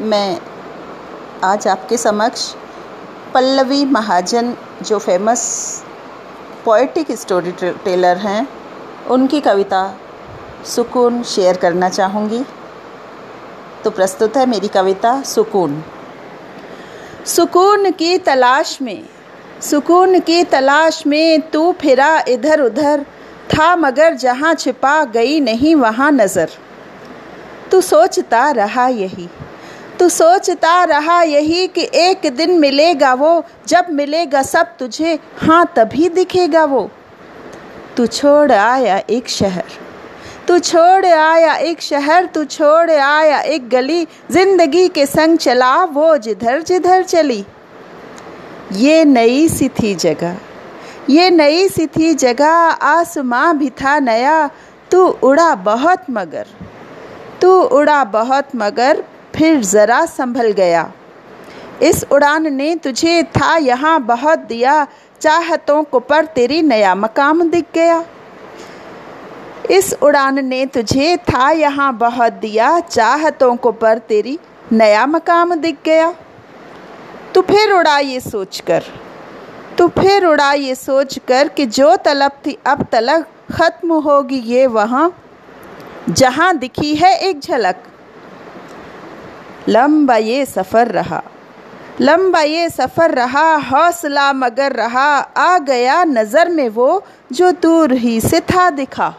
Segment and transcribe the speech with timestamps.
[0.00, 0.38] मैं
[1.44, 2.42] आज आपके समक्ष
[3.34, 5.42] पल्लवी महाजन, जो फ़ेमस
[6.64, 8.48] पोइटिक स्टोरी टेलर हैं,
[9.06, 9.82] उनकी कविता
[10.66, 12.42] सुकून शेयर करना चाहूँगी।
[13.84, 15.82] तो प्रस्तुत है मेरी कविता सुकून।
[17.26, 19.02] सुकून की तलाश में,
[19.60, 23.04] सुकून की तलाश में तू फिरा इधर उधर
[23.54, 26.50] था मगर जहाँ छिपा गई नहीं वहाँ नज़र।
[27.70, 29.28] तू सोचता रहा यही
[30.00, 33.32] तू सोचता रहा यही कि एक दिन मिलेगा वो।
[33.68, 36.88] जब मिलेगा सब तुझे हाँ तभी दिखेगा वो।
[37.96, 39.64] तू छोड़ आया एक शहर,
[40.48, 46.16] तू छोड़ आया एक शहर, तू छोड़ आया एक गली। ज़िंदगी के संग चला वो,
[46.18, 47.44] जिधर जिधर चली।
[48.74, 50.36] ये नई सी थी जगह,
[51.10, 52.50] ये नई सी थी जगह।
[52.88, 54.50] आसमां भी था नया,
[54.90, 56.46] तू उड़ा बहुत मगर,
[57.40, 60.90] तू उड़ा बहुत मगर। फिर ज़रा संभल गया।
[61.82, 64.86] इस उड़ान ने तुझे था यहाँ बहुत दिया,
[65.20, 68.04] चाहतों को पर तेरी नया मकाम दिख गया।
[69.70, 74.38] इस उड़ान ने तुझे था यहाँ बहुत दिया, चाहतों को पर तेरी
[74.72, 76.14] नया मकाम दिख गया।
[77.34, 78.82] तू फिर उड़ा ये सोच कर
[79.78, 84.66] तू फिर उड़ा ये सोच कर कि जो तलब थी अब तलक ख़त्म होगी ये
[84.68, 85.12] वहाँ।
[86.10, 87.82] जहाँ दिखी है एक झलक
[89.68, 91.22] लंबा ये सफ़र रहा।
[92.00, 97.02] लंबा ये सफ़र रहा, हौसला मगर रहा। आ गया नज़र में वो
[97.32, 99.14] जो दूर ही से था दिखा।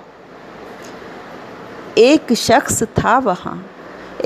[1.97, 3.63] एक शख्स था वहाँ।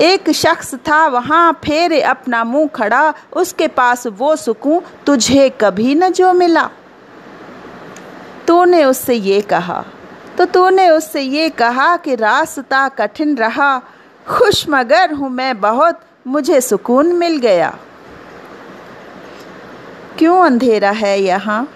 [0.00, 6.10] एक शख्स था वहाँ, फेरे अपना मुँह खड़ा। उसके पास वो सुकून तुझे कभी न
[6.10, 6.68] जो मिला।
[8.46, 9.84] तूने उससे ये कहा
[10.38, 13.78] तो तूने उससे ये कहा कि रास्ता कठिन रहा।
[14.26, 17.78] खुश मगर हूँ मैं बहुत मुझे सुकून मिल गया।
[20.18, 21.68] क्यों अंधेरा है यहाँ?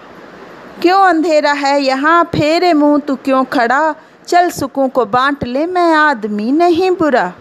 [0.81, 2.23] क्यों अंधेरा है यहाँ?
[2.23, 3.95] फेरे मुँह तू क्यों खड़ा?
[4.27, 7.33] चल सुकून को बांट ले, मैं आदमी नहीं बुरा।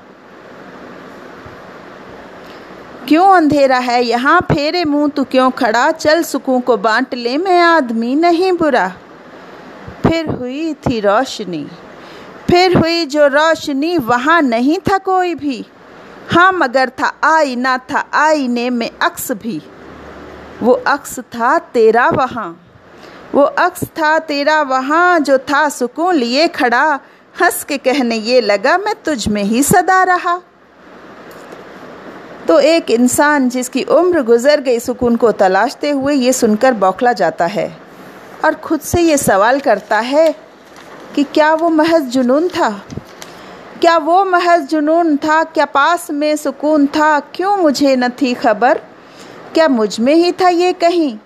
[3.08, 4.40] क्यों अंधेरा है यहाँ?
[4.40, 5.90] फेरे मुँह तू क्यों खड़ा?
[5.90, 8.88] चल सुकून को बांट ले, मैं आदमी नहीं बुरा।
[10.06, 11.66] फिर हुई थी रोशनी।
[12.50, 15.66] फिर हुई जो रोशनी, वहाँ नहीं था कोई भी।
[16.30, 19.62] हाँ मगर था आईना था, आईने में अक्स भी।
[20.62, 22.66] वो अक्स था तेरा वहाँ।
[23.34, 27.00] वो अक्स था तेरा वहाँ जो था सुकून लिए खड़ा।
[27.42, 30.40] हंस के कहने ये लगा, मैं तुझ में ही सदा रहा।
[32.48, 37.46] तो एक इंसान जिसकी उम्र गुजर गई सुकून को तलाशते हुए ये सुनकर बौखला जाता
[37.46, 37.78] है
[38.44, 40.34] और खुद से ये सवाल करता है
[41.14, 42.82] कि क्या वो महज जुनून था?
[43.80, 45.42] क्या वो महज जुनून था?
[45.44, 47.20] क्या पास में सुकून था?
[47.20, 48.78] क्यों मुझे न थी खबर?
[49.54, 51.18] क्या मुझमें ही था ये कहीं?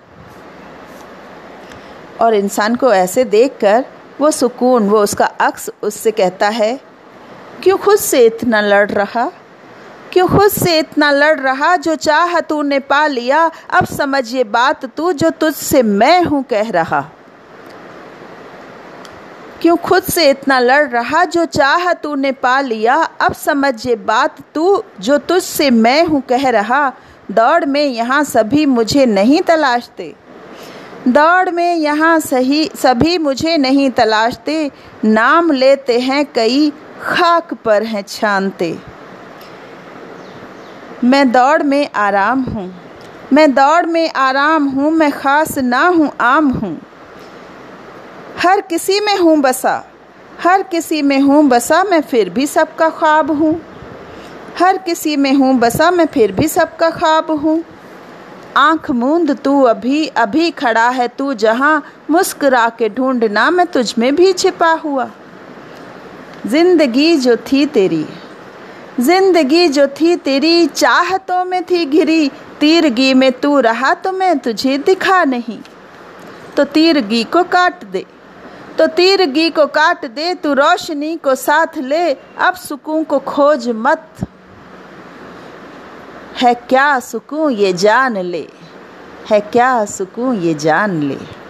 [2.21, 3.85] और इंसान को ऐसे देखकर
[4.21, 6.79] वो सुकून, वो उसका अक्स उससे कहता है,
[7.63, 9.31] क्यों खुद से इतना लड़ रहा?
[10.13, 13.51] क्यों खुद से इतना लड़ रहा जो चाह तूने पा लिया?
[13.69, 17.05] अब समझ ये बात तू जो तुझसे मैं हूँ कह रहा।
[19.65, 22.95] क्यों खुद से इतना लड़ रहा जो चाह तूने पा लिया?
[22.95, 26.89] अब समझ ये बात तू, जो तुझसे मैं हूँ कह रहा,
[27.31, 30.13] दौड़ में यहाँ सभी मुझे नहीं तलाशते।
[31.07, 34.71] दौड़ में यहाँ सही, सभी मुझे नहीं तलाशते।
[35.05, 36.69] नाम लेते हैं कई,
[37.01, 38.77] खाक पर हैं छानते।
[41.03, 42.73] मैं दौड़ में आराम हूँ।
[43.33, 46.77] मैं दौड़ में आराम हूँ, मैं ख़ास ना हूँ, आम हूँ।
[48.45, 49.83] हर किसी में हूँ बसा।
[50.39, 53.53] हर किसी में हूँ बसा, मैं फिर भी सबका ख्वाब हूँ।
[54.59, 57.63] हर किसी में हूँ बसा, मैं फिर भी सबका ख्वाब हूँ।
[58.57, 64.15] आँख मूंद तू अभी अभी खड़ा है तू जहाँ। मुस्कुरा के ढूंढना मैं तुझ में
[64.15, 65.09] भी छिपा हुआ।
[66.47, 68.05] ज़िंदगी जो थी तेरी,
[68.99, 72.27] ज़िंदगी जो थी तेरी, चाहतों में थी घिरी।
[72.59, 75.59] तीरगी में तू रहा तो मैं तुझे दिखा नहीं।
[76.57, 78.05] तो तीरगी को काट दे
[78.77, 84.07] तो तीरगी को काट दे, तू रोशनी को साथ ले, अब सुकून को खोज मत।
[86.41, 88.47] है क्या सुकून ये जान ले?
[89.29, 91.44] है क्या सुकून ये जान ले?